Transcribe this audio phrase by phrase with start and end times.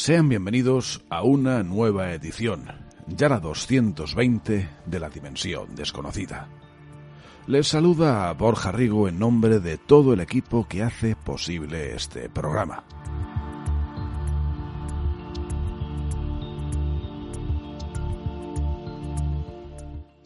[0.00, 2.64] Sean bienvenidos a una nueva edición,
[3.06, 6.48] ya la 220 de la Dimensión Desconocida.
[7.46, 12.30] Les saluda a Borja Rigo en nombre de todo el equipo que hace posible este
[12.30, 12.82] programa.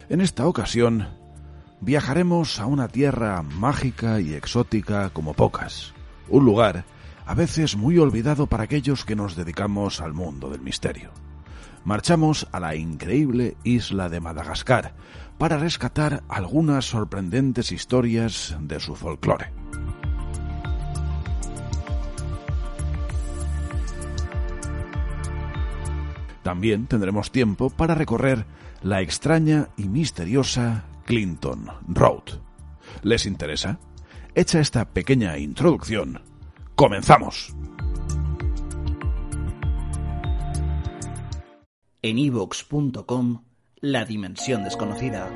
[0.08, 1.08] En esta ocasión,
[1.80, 5.94] viajaremos a una tierra mágica y exótica como pocas,
[6.28, 6.84] un lugar
[7.26, 11.10] a veces muy olvidado para aquellos que nos dedicamos al mundo del misterio.
[11.84, 14.94] Marchamos a la increíble isla de Madagascar
[15.38, 19.52] para rescatar algunas sorprendentes historias de su folclore.
[26.42, 28.46] También tendremos tiempo para recorrer
[28.82, 32.38] la extraña y misteriosa Clinton Road.
[33.02, 33.78] ¿Les interesa?
[34.34, 36.20] Hecha esta pequeña introducción,
[36.74, 37.54] ¡Comenzamos!
[42.02, 43.44] En ivox.com,
[43.80, 45.30] La Dimensión Desconocida.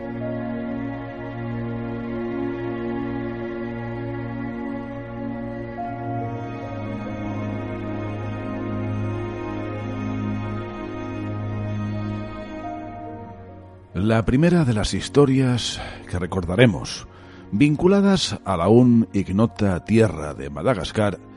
[13.94, 17.06] La primera de las historias que recordaremos,
[17.52, 21.27] vinculadas a la aún ignota tierra de Madagascar,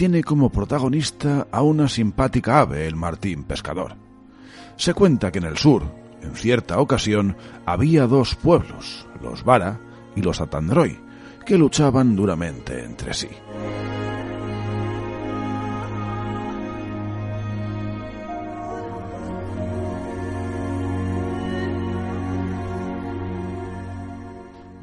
[0.00, 3.96] tiene como protagonista a una simpática ave, el martín pescador.
[4.76, 5.82] Se cuenta que en el sur,
[6.22, 9.78] en cierta ocasión, había dos pueblos, los Vara
[10.16, 10.98] y los Atandroi,
[11.44, 13.28] que luchaban duramente entre sí.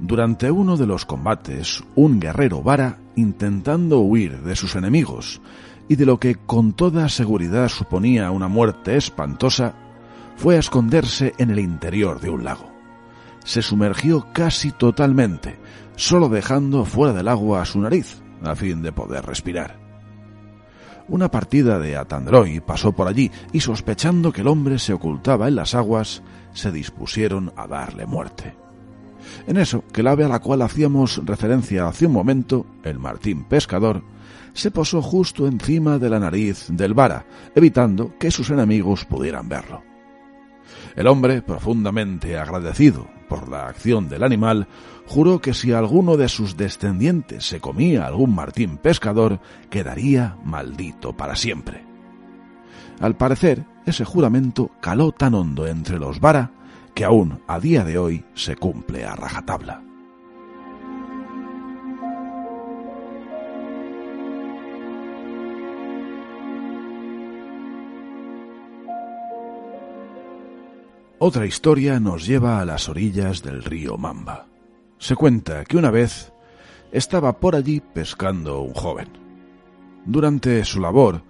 [0.07, 5.41] Durante uno de los combates, un guerrero vara, intentando huir de sus enemigos
[5.90, 9.75] y de lo que con toda seguridad suponía una muerte espantosa,
[10.38, 12.72] fue a esconderse en el interior de un lago.
[13.44, 15.59] Se sumergió casi totalmente,
[15.97, 19.78] solo dejando fuera del agua su nariz, a fin de poder respirar.
[21.09, 25.56] Una partida de Atandroi pasó por allí y sospechando que el hombre se ocultaba en
[25.56, 28.56] las aguas, se dispusieron a darle muerte.
[29.47, 33.43] En eso, que el ave a la cual hacíamos referencia hace un momento, el martín
[33.45, 34.03] pescador,
[34.53, 39.83] se posó justo encima de la nariz del vara, evitando que sus enemigos pudieran verlo.
[40.95, 44.67] El hombre, profundamente agradecido por la acción del animal,
[45.05, 49.39] juró que si alguno de sus descendientes se comía algún martín pescador,
[49.69, 51.85] quedaría maldito para siempre.
[52.99, 56.51] Al parecer, ese juramento caló tan hondo entre los vara
[56.97, 59.83] que aún a día de hoy se cumple a rajatabla.
[71.19, 74.47] Otra historia nos lleva a las orillas del río Mamba.
[74.97, 76.33] Se cuenta que una vez
[76.91, 79.09] estaba por allí pescando un joven.
[80.03, 81.21] Durante su labor,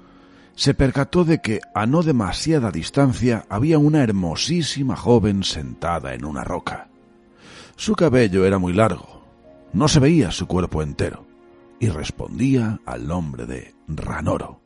[0.58, 6.44] se percató de que a no demasiada distancia había una hermosísima joven sentada en una
[6.44, 6.90] roca.
[7.76, 9.24] Su cabello era muy largo,
[9.72, 11.28] no se veía su cuerpo entero,
[11.80, 14.60] y respondía al nombre de Ranoro.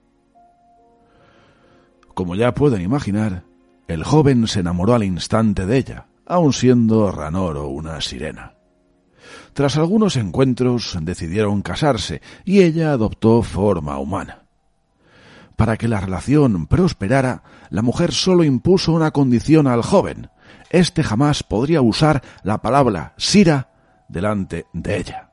[2.14, 3.44] Como ya pueden imaginar,
[3.90, 8.54] el joven se enamoró al instante de ella, aun siendo Ranoro una sirena.
[9.52, 14.41] Tras algunos encuentros decidieron casarse y ella adoptó forma humana.
[15.56, 20.30] Para que la relación prosperara, la mujer solo impuso una condición al joven.
[20.70, 23.70] Este jamás podría usar la palabra Sira
[24.08, 25.30] delante de ella.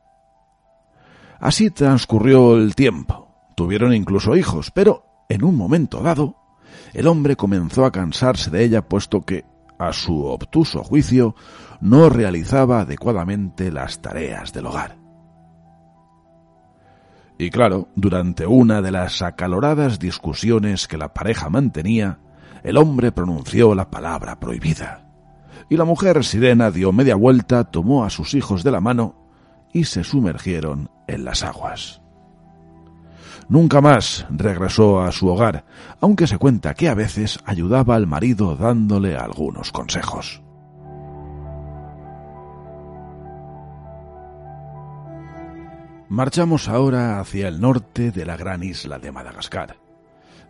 [1.41, 3.29] Así transcurrió el tiempo.
[3.57, 6.37] Tuvieron incluso hijos, pero en un momento dado,
[6.93, 9.45] el hombre comenzó a cansarse de ella puesto que,
[9.79, 11.35] a su obtuso juicio,
[11.81, 15.08] no realizaba adecuadamente las tareas del hogar.
[17.39, 22.19] Y claro, durante una de las acaloradas discusiones que la pareja mantenía,
[22.65, 25.07] el hombre pronunció la palabra prohibida.
[25.71, 29.15] Y la mujer sirena dio media vuelta, tomó a sus hijos de la mano
[29.73, 32.01] y se sumergieron en las aguas.
[33.49, 35.65] Nunca más regresó a su hogar,
[36.01, 40.43] aunque se cuenta que a veces ayudaba al marido dándole algunos consejos.
[46.11, 49.77] Marchamos ahora hacia el norte de la gran isla de Madagascar.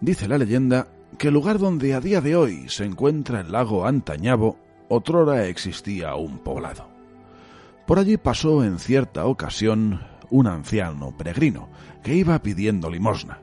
[0.01, 0.87] Dice la leyenda
[1.19, 4.57] que el lugar donde a día de hoy se encuentra el lago Antañabo,
[4.89, 6.89] otrora existía un poblado.
[7.89, 10.01] Por allí pasó en cierta ocasión
[10.31, 11.69] un anciano peregrino
[12.05, 13.41] que iba pidiendo limosna.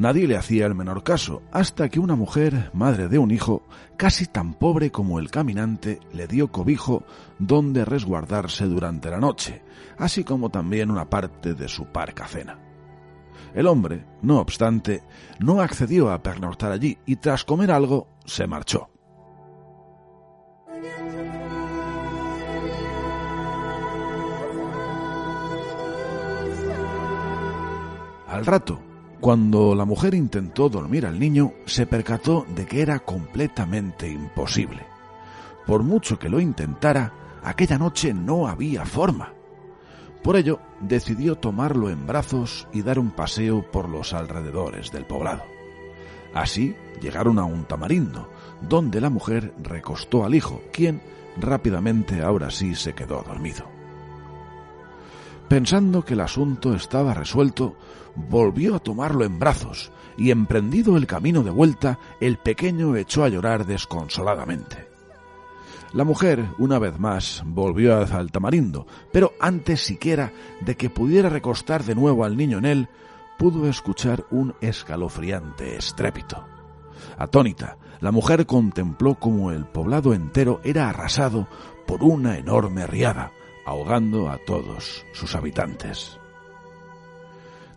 [0.00, 3.64] Nadie le hacía el menor caso, hasta que una mujer, madre de un hijo,
[3.98, 7.04] casi tan pobre como el caminante, le dio cobijo
[7.38, 9.62] donde resguardarse durante la noche,
[9.98, 12.58] así como también una parte de su parca cena.
[13.52, 15.02] El hombre, no obstante,
[15.38, 18.88] no accedió a pernoctar allí y tras comer algo se marchó.
[28.26, 28.80] Al rato,
[29.20, 34.86] cuando la mujer intentó dormir al niño, se percató de que era completamente imposible.
[35.66, 37.12] Por mucho que lo intentara,
[37.42, 39.34] aquella noche no había forma.
[40.22, 45.42] Por ello, decidió tomarlo en brazos y dar un paseo por los alrededores del poblado.
[46.34, 48.28] Así llegaron a un tamarindo,
[48.60, 51.02] donde la mujer recostó al hijo, quien
[51.38, 53.79] rápidamente ahora sí se quedó dormido.
[55.50, 57.74] Pensando que el asunto estaba resuelto,
[58.14, 63.28] volvió a tomarlo en brazos y emprendido el camino de vuelta, el pequeño echó a
[63.30, 64.86] llorar desconsoladamente.
[65.92, 71.82] La mujer, una vez más, volvió al tamarindo, pero antes siquiera de que pudiera recostar
[71.82, 72.88] de nuevo al niño en él,
[73.36, 76.46] pudo escuchar un escalofriante estrépito.
[77.18, 81.48] Atónita, la mujer contempló como el poblado entero era arrasado
[81.88, 83.32] por una enorme riada,
[83.64, 86.18] ahogando a todos sus habitantes.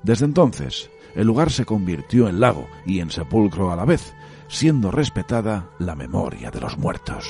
[0.03, 4.13] Desde entonces, el lugar se convirtió en lago y en sepulcro a la vez,
[4.47, 7.29] siendo respetada la memoria de los muertos.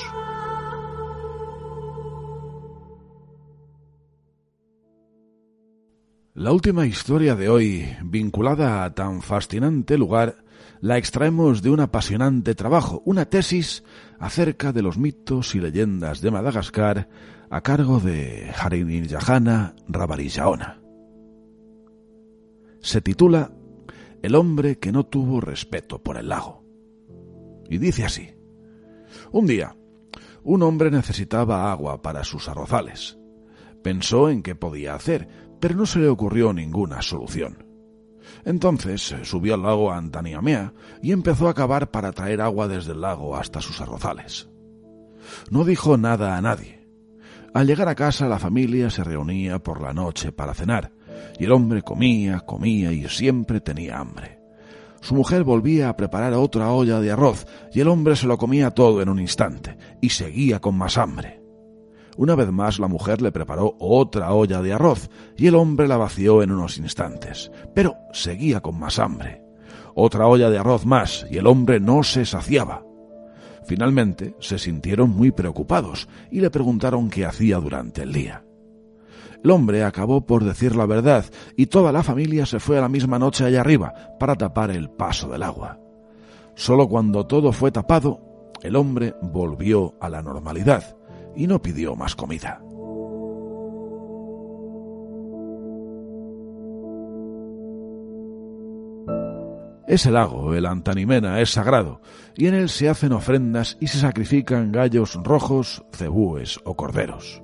[6.34, 10.43] La última historia de hoy, vinculada a tan fascinante lugar,
[10.80, 13.84] la extraemos de un apasionante trabajo, una tesis
[14.18, 17.08] acerca de los mitos y leyendas de Madagascar
[17.50, 20.80] a cargo de Harinirjahana Rabarijaona.
[22.80, 23.52] Se titula
[24.22, 26.64] El hombre que no tuvo respeto por el lago.
[27.68, 28.34] Y dice así.
[29.32, 29.76] Un día,
[30.42, 33.18] un hombre necesitaba agua para sus arrozales.
[33.82, 35.28] Pensó en qué podía hacer,
[35.60, 37.64] pero no se le ocurrió ninguna solución.
[38.44, 43.36] Entonces subió al lago Antaniamea y empezó a cavar para traer agua desde el lago
[43.36, 44.48] hasta sus arrozales.
[45.50, 46.84] No dijo nada a nadie,
[47.54, 50.90] al llegar a casa la familia se reunía por la noche para cenar,
[51.38, 54.40] y el hombre comía, comía y siempre tenía hambre.
[55.00, 58.72] Su mujer volvía a preparar otra olla de arroz, y el hombre se lo comía
[58.72, 61.43] todo en un instante, y seguía con más hambre.
[62.16, 65.96] Una vez más la mujer le preparó otra olla de arroz, y el hombre la
[65.96, 69.42] vació en unos instantes, pero seguía con más hambre.
[69.94, 72.84] Otra olla de arroz más, y el hombre no se saciaba.
[73.64, 78.44] Finalmente se sintieron muy preocupados y le preguntaron qué hacía durante el día.
[79.42, 81.24] El hombre acabó por decir la verdad
[81.56, 84.90] y toda la familia se fue a la misma noche allá arriba para tapar el
[84.90, 85.78] paso del agua.
[86.54, 90.96] Solo cuando todo fue tapado, el hombre volvió a la normalidad
[91.36, 92.60] y no pidió más comida.
[99.86, 102.00] Ese lago, el Antanimena, es sagrado,
[102.34, 107.42] y en él se hacen ofrendas y se sacrifican gallos rojos, cebúes o corderos.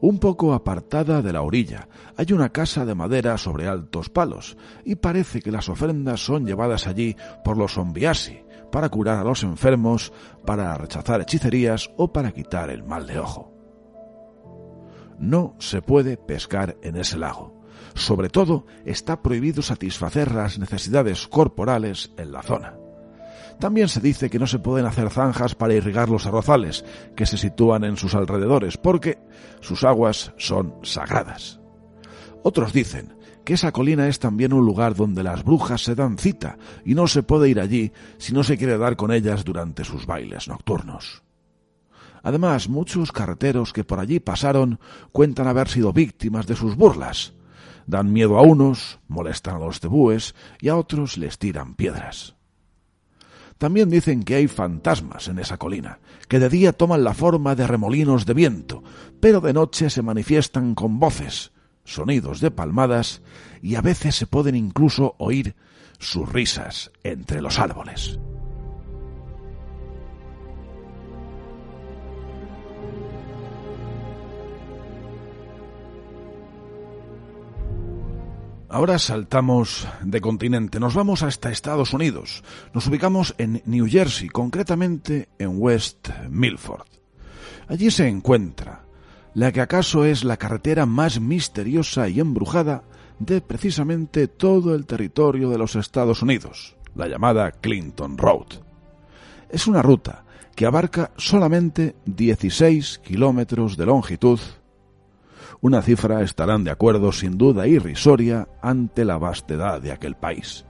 [0.00, 4.94] Un poco apartada de la orilla hay una casa de madera sobre altos palos, y
[4.94, 10.12] parece que las ofrendas son llevadas allí por los zombiasi, para curar a los enfermos,
[10.44, 13.52] para rechazar hechicerías o para quitar el mal de ojo.
[15.18, 17.60] No se puede pescar en ese lago
[17.94, 22.76] sobre todo, está prohibido satisfacer las necesidades corporales en la zona.
[23.58, 26.84] También se dice que no se pueden hacer zanjas para irrigar los arrozales
[27.14, 29.18] que se sitúan en sus alrededores, porque
[29.60, 31.60] sus aguas son sagradas.
[32.42, 36.58] Otros dicen que esa colina es también un lugar donde las brujas se dan cita
[36.84, 40.06] y no se puede ir allí si no se quiere dar con ellas durante sus
[40.06, 41.22] bailes nocturnos.
[42.22, 44.78] Además, muchos carreteros que por allí pasaron
[45.12, 47.32] cuentan haber sido víctimas de sus burlas.
[47.86, 52.36] Dan miedo a unos, molestan a los tebúes y a otros les tiran piedras.
[53.58, 57.66] También dicen que hay fantasmas en esa colina, que de día toman la forma de
[57.66, 58.82] remolinos de viento,
[59.20, 61.52] pero de noche se manifiestan con voces,
[61.94, 63.22] sonidos de palmadas
[63.62, 65.54] y a veces se pueden incluso oír
[65.98, 68.18] sus risas entre los árboles.
[78.72, 82.44] Ahora saltamos de continente, nos vamos hasta Estados Unidos.
[82.72, 86.86] Nos ubicamos en New Jersey, concretamente en West Milford.
[87.66, 88.84] Allí se encuentra
[89.34, 92.82] la que acaso es la carretera más misteriosa y embrujada
[93.18, 98.46] de precisamente todo el territorio de los Estados Unidos, la llamada Clinton Road.
[99.48, 104.40] Es una ruta que abarca solamente 16 kilómetros de longitud
[105.62, 110.64] una cifra estarán de acuerdo sin duda irrisoria ante la vastedad de aquel país.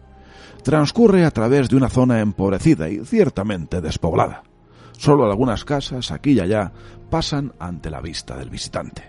[0.65, 4.43] Transcurre a través de una zona empobrecida y ciertamente despoblada.
[5.01, 6.73] Solo algunas casas aquí y allá
[7.09, 9.03] pasan ante la vista del visitante.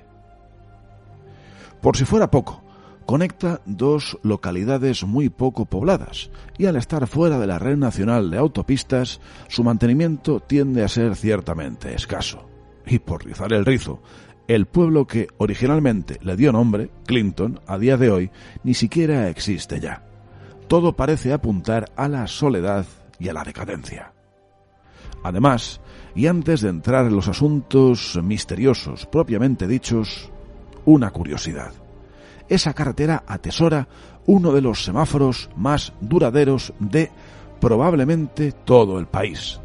[1.81, 2.63] Por si fuera poco,
[3.05, 8.38] conecta dos localidades muy poco pobladas y al estar fuera de la red nacional de
[8.38, 9.19] autopistas,
[9.50, 12.48] su mantenimiento tiende a ser ciertamente escaso.
[12.86, 14.01] Y por rizar el rizo,
[14.48, 18.31] el pueblo que originalmente le dio nombre, Clinton, a día de hoy,
[18.63, 20.05] ni siquiera existe ya.
[20.69, 22.86] Todo parece apuntar a la soledad
[23.19, 24.10] y a la decadencia.
[25.23, 25.81] Además,
[26.15, 30.31] y antes de entrar en los asuntos misteriosos propiamente dichos,
[30.85, 31.73] una curiosidad.
[32.49, 33.87] Esa carretera atesora
[34.25, 37.11] uno de los semáforos más duraderos de
[37.59, 39.59] probablemente todo el país.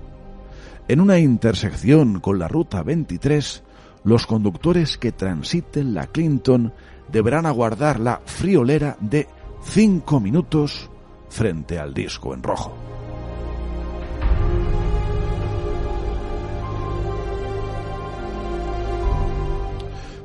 [0.88, 3.64] En una intersección con la Ruta 23
[4.04, 6.72] los conductores que transiten la Clinton
[7.10, 9.26] deberán aguardar la friolera de
[9.64, 10.88] cinco minutos
[11.28, 12.95] frente al disco en rojo.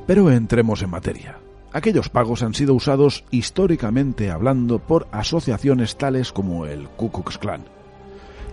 [0.08, 1.40] Pero entremos en materia.
[1.74, 7.64] Aquellos pagos han sido usados históricamente hablando por asociaciones tales como el Ku Klux Klan.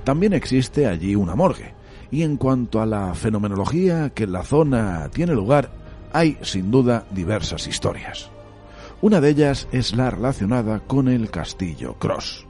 [0.05, 1.75] También existe allí una morgue,
[2.11, 5.71] y en cuanto a la fenomenología que en la zona tiene lugar,
[6.13, 8.31] hay sin duda diversas historias.
[9.01, 12.48] Una de ellas es la relacionada con el castillo Cross.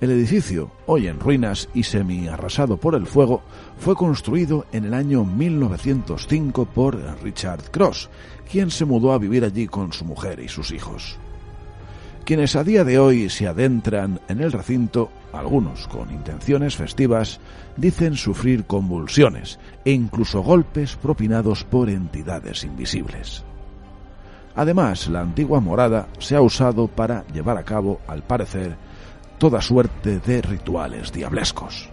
[0.00, 3.42] El edificio, hoy en ruinas y semi arrasado por el fuego,
[3.76, 8.08] fue construido en el año 1905 por Richard Cross,
[8.50, 11.18] quien se mudó a vivir allí con su mujer y sus hijos.
[12.24, 17.38] Quienes a día de hoy se adentran en el recinto, algunos con intenciones festivas,
[17.76, 23.44] dicen sufrir convulsiones e incluso golpes propinados por entidades invisibles.
[24.56, 28.76] Además, la antigua morada se ha usado para llevar a cabo, al parecer,
[29.40, 31.88] toda suerte de rituales diablescos.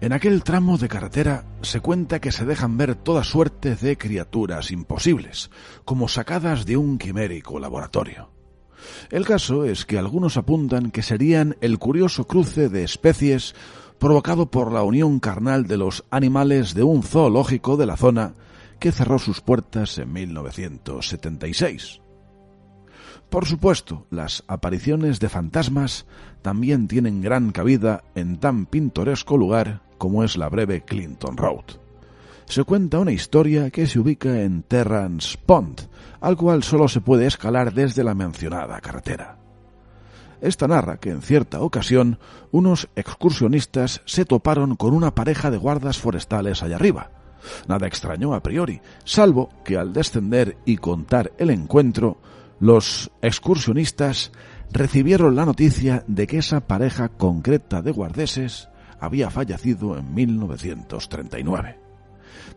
[0.00, 4.72] En aquel tramo de carretera se cuenta que se dejan ver toda suerte de criaturas
[4.72, 5.52] imposibles,
[5.84, 8.35] como sacadas de un quimérico laboratorio.
[9.10, 13.54] El caso es que algunos apuntan que serían el curioso cruce de especies
[13.98, 18.34] provocado por la unión carnal de los animales de un zoológico de la zona
[18.78, 22.00] que cerró sus puertas en 1976.
[23.30, 26.06] Por supuesto, las apariciones de fantasmas
[26.42, 31.85] también tienen gran cabida en tan pintoresco lugar como es la breve Clinton Road.
[32.46, 35.80] Se cuenta una historia que se ubica en Terrance Pond,
[36.20, 39.36] al cual solo se puede escalar desde la mencionada carretera.
[40.40, 42.18] Esta narra que en cierta ocasión
[42.52, 47.10] unos excursionistas se toparon con una pareja de guardas forestales allá arriba.
[47.68, 52.18] Nada extraño a priori, salvo que al descender y contar el encuentro,
[52.60, 54.32] los excursionistas
[54.70, 58.68] recibieron la noticia de que esa pareja concreta de guardeses
[59.00, 61.85] había fallecido en 1939.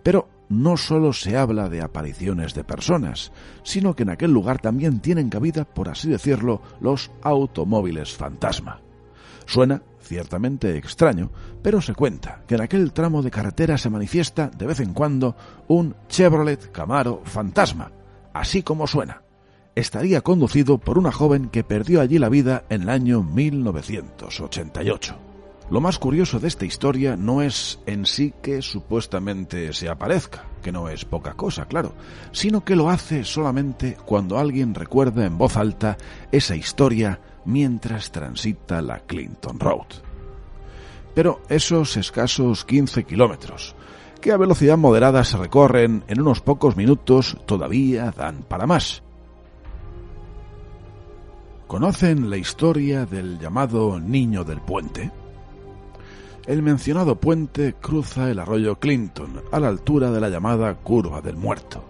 [0.04, 3.32] Pero no solo se habla de apariciones de personas,
[3.64, 8.82] sino que en aquel lugar también tienen cabida, por así decirlo, los automóviles fantasma.
[9.46, 14.66] Suena ciertamente extraño, pero se cuenta que en aquel tramo de carretera se manifiesta de
[14.66, 15.36] vez en cuando
[15.68, 17.92] un Chevrolet Camaro fantasma,
[18.34, 19.24] así como suena
[19.80, 25.29] estaría conducido por una joven que perdió allí la vida en el año 1988.
[25.72, 30.72] Lo más curioso de esta historia no es en sí que supuestamente se aparezca, que
[30.72, 31.94] no es poca cosa, claro,
[32.32, 35.96] sino que lo hace solamente cuando alguien recuerda en voz alta
[36.32, 39.86] esa historia mientras transita la Clinton Road.
[41.14, 43.76] Pero esos escasos 15 kilómetros,
[44.22, 49.04] que a velocidad moderada se recorren en unos pocos minutos, todavía dan para más.
[51.68, 55.12] ¿Conocen la historia del llamado Niño del Puente?
[56.46, 61.36] El mencionado puente cruza el arroyo Clinton a la altura de la llamada Curva del
[61.36, 61.84] Muerto.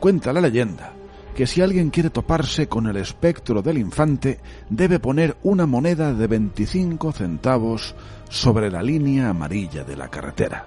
[0.00, 0.92] Cuenta la leyenda
[1.34, 6.26] que si alguien quiere toparse con el espectro del infante, debe poner una moneda de
[6.26, 7.94] 25 centavos
[8.28, 10.66] sobre la línea amarilla de la carretera.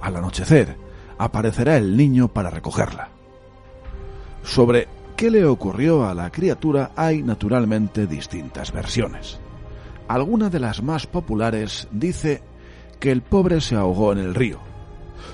[0.00, 0.76] Al anochecer,
[1.18, 3.08] aparecerá el niño para recogerla.
[4.42, 9.40] Sobre qué le ocurrió a la criatura hay naturalmente distintas versiones.
[10.08, 12.42] Alguna de las más populares dice
[13.00, 14.60] que el pobre se ahogó en el río.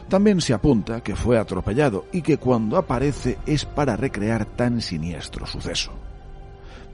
[0.09, 5.47] También se apunta que fue atropellado y que cuando aparece es para recrear tan siniestro
[5.47, 5.93] suceso.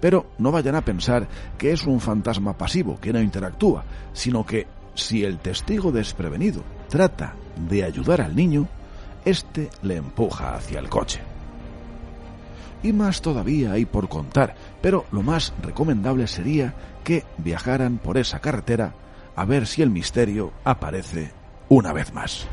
[0.01, 4.67] Pero no vayan a pensar que es un fantasma pasivo que no interactúa, sino que
[4.95, 7.35] si el testigo desprevenido trata
[7.69, 8.67] de ayudar al niño,
[9.25, 11.28] éste le empuja hacia el coche.
[12.83, 18.39] Y más todavía hay por contar, pero lo más recomendable sería que viajaran por esa
[18.39, 18.95] carretera
[19.35, 21.33] a ver si el misterio aparece
[21.69, 22.47] una vez más.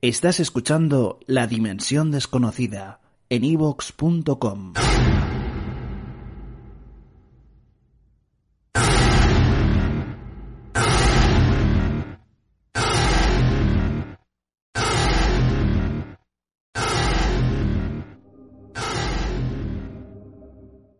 [0.00, 3.01] Estás escuchando La Dimensión Desconocida
[3.32, 4.74] en evox.com.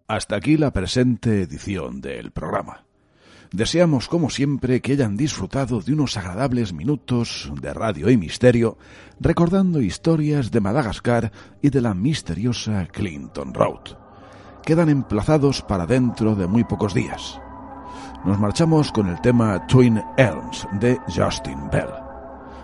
[0.09, 2.87] Hasta aquí la presente edición del programa.
[3.53, 8.79] Deseamos, como siempre, que hayan disfrutado de unos agradables minutos de radio y misterio,
[9.21, 13.99] recordando historias de Madagascar y de la misteriosa Clinton Road.
[14.65, 17.39] Quedan emplazados para dentro de muy pocos días.
[18.25, 21.91] Nos marchamos con el tema Twin Elms de Justin Bell.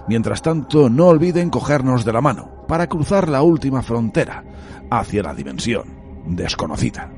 [0.08, 4.42] Mientras tanto, no olviden cogernos de la mano para cruzar la última frontera
[4.90, 5.84] hacia la dimensión
[6.24, 7.17] desconocida.